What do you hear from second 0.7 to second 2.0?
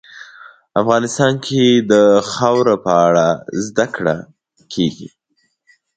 افغانستان کې د